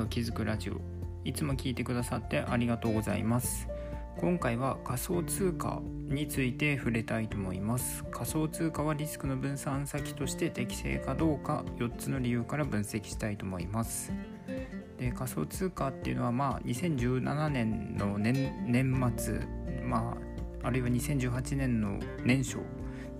[0.00, 0.80] を築くラジオ。
[1.24, 3.68] いつも聞いてくださってありがとうございます。
[4.18, 8.04] 今回は仮想通貨について触れたいと思います。
[8.10, 14.12] 仮想通貨はリスクの分散先として適正かどうか4つの理由から分析したいと思います。
[14.98, 19.40] で仮想通貨っていうのはまあ2017年の年末
[19.84, 20.16] ま
[20.62, 22.58] ああるいは2018年の年初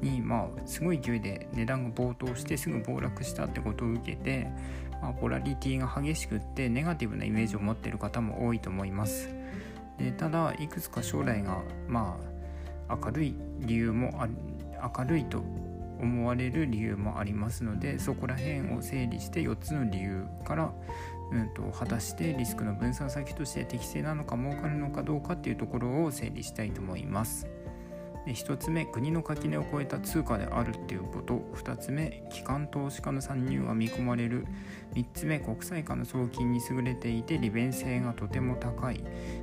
[0.01, 4.49] にまあすごい勢いで値段が暴騰してすぐ暴落したってことを受けて、
[5.01, 9.29] まあ、ポラリティが激しくってネガティブなイメージを持っている方も多いと思います
[9.99, 12.19] でただいくつか将来がま
[12.89, 14.27] あ明るい理由も
[14.97, 15.43] 明るいと
[16.01, 20.73] 思われる理由もありますのでそこら辺を整理して4つの理由から
[21.33, 27.47] うんと、果たしてリスクの分散先として適正なのか儲かるのかどうかっていうところを整理したいと思います。
[28.27, 31.43] 1つ目国の垣根を越えた通貨であるっていうこと。
[31.55, 34.47] 2つ目機関投資家の参入が見込まれる。
[34.95, 39.03] 3つ目国際化の送金に優れていて利便性がとても高い。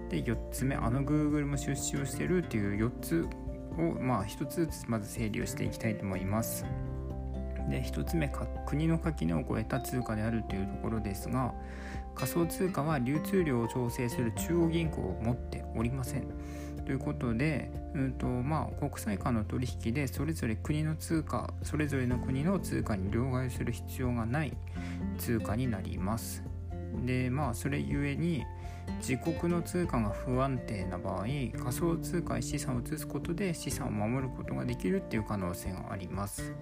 [0.09, 3.28] で4つ目あの Google も出資をしてるっていう4つ
[3.78, 6.66] をまあ1つずつまず整理をしていきたいと思います。
[7.69, 8.31] で1つ目
[8.66, 11.53] 国の垣根を越えた通貨であるというところですが
[12.16, 16.23] 仮想通貨は流通量を調整する中央銀行を持っておりません。
[16.88, 24.53] ということで、うんとまあ、国際間の取引でそれぞれ国の通貨それぞれの国の通貨に両替する必要がない
[25.17, 26.44] 通貨になります。
[27.05, 28.45] でまあそれゆえに
[28.99, 36.53] 自国の通貨が不安定な場合仮想通貨に資産を移すことで資産を守ることができるっていう可能性があります。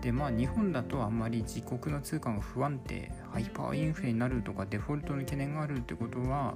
[0.00, 6.54] でまあ日本だとあんまり自国の通貨が不安定ハイパーインフレになるとかデフォルトの懸念があるってことは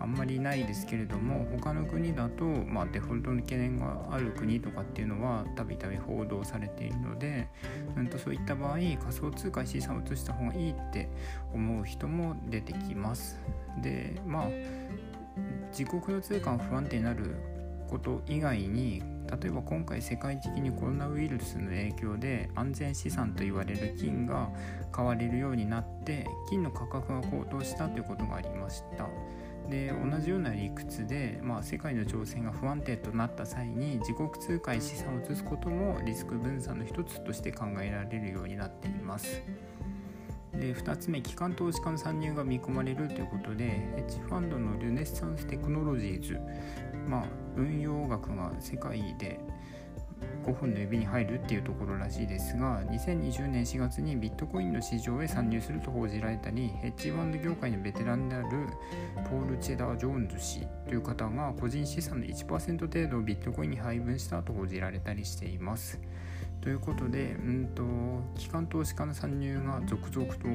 [0.00, 7.48] あんまりないですけれども他の国だと、まあ、デフォルトの懸念がある国とかっていうのはたびたび報道されているので、
[7.96, 11.08] うん、とそういった場合仮想通貨に資産を移した方がいいって
[11.52, 13.40] 思う人も出てきます。
[13.82, 14.48] でまあ
[15.70, 17.36] 自国の通貨が不安定になる
[17.88, 19.02] こと以外に
[19.42, 24.50] 例えば今回世界的にコロナウイルスの影響で安全資産と言われる金が
[24.92, 29.08] 買われるようになって金の価格が高騰したということがありました。
[29.68, 39.42] で同じような理屈で、まあ、世界の情勢が不安定となった際に自国通貨に資産を移すこともリスク分散の一つとして考えられるようになっています。
[40.58, 43.64] で2つ目機関投資家の参入が見込まれるということで
[43.96, 46.38] ヘッジファンドのルネッサンステクノロジーズ、
[47.08, 47.24] まあ、
[47.56, 49.40] 運用額が世界で
[50.44, 58.48] 5本の指に入るっていうところらしいですが2020年4月にビットコインの市場へ参入すると報じられたりヘッジファンド業界のベテランである
[59.30, 66.00] ポール・チェダー・ジョーンズ氏という方が個人資産の1%程度をビットコインに配分したと報じられたりしています。
[66.64, 67.82] ということで、うんと、
[68.40, 70.48] 機関投資家の参入が続々と,、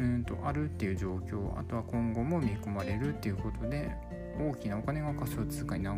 [0.00, 3.88] うんとあるっていう状況あとは今後も見込まれるっていうことで
[4.36, 5.94] 大きなお金が仮想通貨に流れ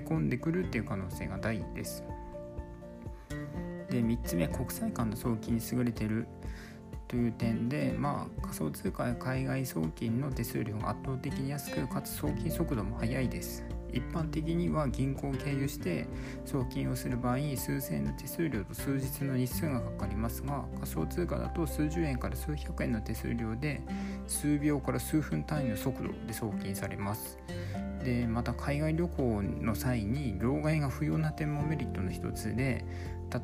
[0.00, 2.04] 込んでくるっていう可能性が大です。
[3.88, 6.26] で3つ目国際間の送金に優れてる
[7.08, 16.06] という点で、まあ、仮想通貨や海外送金の手数料が圧倒的に安くかつ送金速度も速いです一般的には銀行を経由して
[16.44, 23.82] 送金をする場合数千円の手数料と数日の日数がかかりますが仮想通貨だと数十円から数百円の手数料で
[24.26, 27.38] 数秒から数分単位の速度で送金されます。
[28.04, 32.84] でまた海外旅行の際に両替が不要な点もメリットの一つで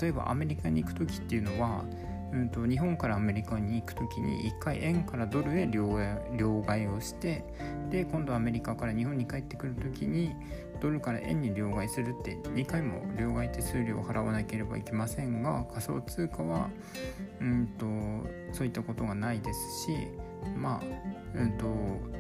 [0.01, 1.85] 例えばアメリカに行く時っていうのは
[2.33, 7.45] うんと、日本からアメリカに行く時に1回円からドルへ両替をして
[7.91, 10.35] で今度アメリカから日本に帰ってくる時に
[10.81, 16.71] ドルから円に両替するって2回も両替手数料を払わなければいけませんが仮想通貨は
[17.41, 17.87] うんと
[18.53, 19.91] そういったことがないですし
[20.57, 21.67] まあうんと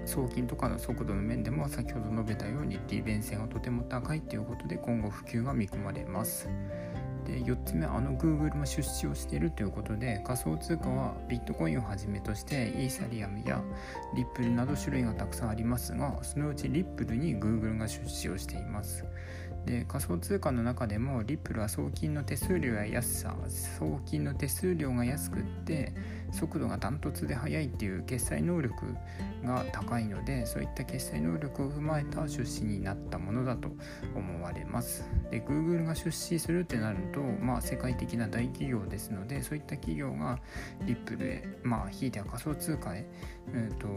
[0.05, 6.49] 送金とかの速度の面でも先ほど述べたように利便性がとても高いということで今後普及が見込まれます。
[7.22, 13.62] で4つ目あの Google も出資をしているということで仮想通貨はビットコインをはじめとしてイーサリアムや
[14.14, 19.05] リップルなど種類がたくさんありますがそのうちリップルに Google が出資をしています。
[19.67, 25.94] で仮想通貨の中でもリップルは送金の手数料や安さ送金の手数料が安くって
[26.32, 28.75] 速度がダントツで速いっていう決済能力
[29.44, 33.69] が高いのでそういった決済能力を踏まえた出資になったものだと
[34.17, 35.09] 思われます。
[35.31, 40.38] で Google が出資するってなると、まあ、世界的な大企業ですのでそういった企業が
[40.87, 43.06] リップルへまあひいては仮想通貨へ、
[43.55, 43.88] えーと、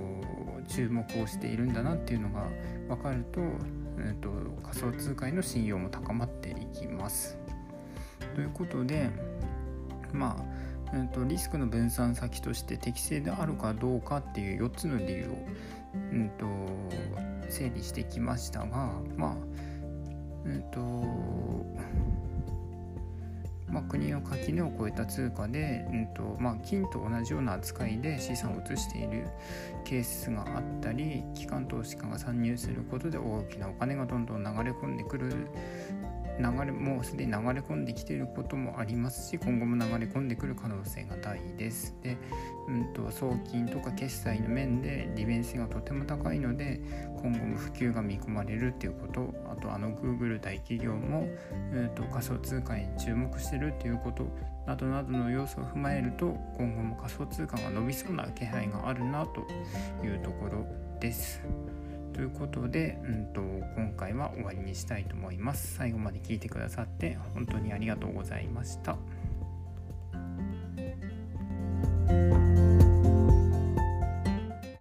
[0.67, 2.47] 注目をしているんだなっていうのが
[2.89, 3.39] 分かると,、
[3.99, 4.29] えーと
[4.61, 7.37] 仮想通貨への信信用も高まっていきます。
[8.35, 9.09] ということで
[10.11, 10.55] まあ
[10.93, 15.37] えーと、リスクの分散先として適正であるかどうかっていう4つの理由を、
[16.11, 16.45] うんと、
[17.49, 19.35] 整理してきましたがまあ
[20.45, 20.79] えっと
[23.75, 29.27] まあ、国の垣根を越えた通貨で、うんとまあ、金と同じような扱いで資産を移している
[29.83, 35.47] ケースがあったり機関投資家が参入することで大きなお金がどんどん流れ込んでくる
[36.39, 41.95] 流れもうすでに流れ込んできていることもありますし今後も流れ込んでくる可能性が大です。
[42.01, 42.17] で、
[42.67, 46.81] うんと、送金とか決済の面で利便性がとても高いので
[47.21, 51.27] 今後も普及が見込まれるっていうことあとあの Google 大企業も、
[51.73, 54.27] うんと、仮想通貨に注目してるっていうこと
[54.67, 59.41] などなどの要素を踏まえると今後も仮想通貨が伸びそうな気配があるなと
[60.05, 60.65] いうところ
[60.99, 61.41] です。
[62.15, 63.54] ということで、うんと、今
[64.15, 65.75] は終わりにしたいと思います。
[65.75, 68.97] 最後まで聞いてくださって本当にありがとうございました。